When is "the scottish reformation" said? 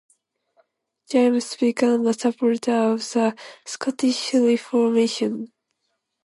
3.11-5.51